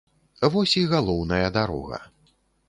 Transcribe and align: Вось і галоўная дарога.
Вось 0.55 0.73
і 0.81 0.83
галоўная 0.93 1.45
дарога. 1.59 2.01